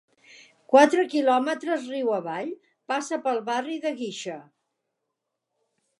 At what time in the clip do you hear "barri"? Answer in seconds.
3.51-3.77